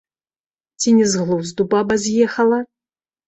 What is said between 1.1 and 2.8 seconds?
з глузду баба з'ехала?